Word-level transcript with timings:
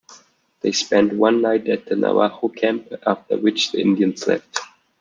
They 0.61 0.71
spent 0.71 1.13
one 1.13 1.43
night 1.43 1.69
at 1.69 1.85
the 1.85 1.95
Navajo 1.95 2.47
camp, 2.47 2.91
after 3.05 3.37
which 3.37 3.71
the 3.71 3.81
Indians 3.81 4.25
left. 4.25 4.61